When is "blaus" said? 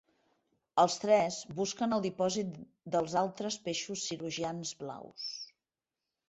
4.83-5.29